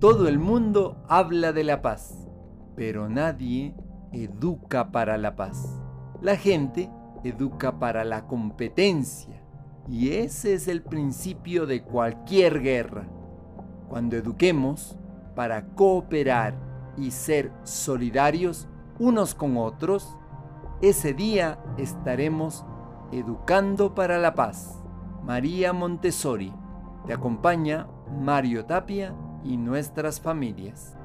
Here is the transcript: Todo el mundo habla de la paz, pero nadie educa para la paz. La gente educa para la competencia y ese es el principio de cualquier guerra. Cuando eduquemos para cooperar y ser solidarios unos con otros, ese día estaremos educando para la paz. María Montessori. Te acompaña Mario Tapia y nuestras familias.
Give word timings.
Todo 0.00 0.28
el 0.28 0.38
mundo 0.38 0.96
habla 1.08 1.52
de 1.52 1.62
la 1.62 1.80
paz, 1.80 2.28
pero 2.74 3.08
nadie 3.08 3.74
educa 4.12 4.90
para 4.90 5.16
la 5.16 5.36
paz. 5.36 5.80
La 6.20 6.36
gente 6.36 6.90
educa 7.22 7.78
para 7.78 8.04
la 8.04 8.26
competencia 8.26 9.40
y 9.88 10.10
ese 10.10 10.54
es 10.54 10.68
el 10.68 10.82
principio 10.82 11.64
de 11.66 11.82
cualquier 11.82 12.60
guerra. 12.60 13.06
Cuando 13.88 14.16
eduquemos 14.16 14.98
para 15.36 15.64
cooperar 15.68 16.54
y 16.96 17.12
ser 17.12 17.52
solidarios 17.62 18.68
unos 18.98 19.34
con 19.34 19.56
otros, 19.56 20.18
ese 20.82 21.14
día 21.14 21.58
estaremos 21.78 22.66
educando 23.12 23.94
para 23.94 24.18
la 24.18 24.34
paz. 24.34 24.82
María 25.22 25.72
Montessori. 25.72 26.52
Te 27.06 27.12
acompaña 27.12 27.86
Mario 28.10 28.64
Tapia 28.64 29.14
y 29.44 29.56
nuestras 29.56 30.20
familias. 30.20 30.96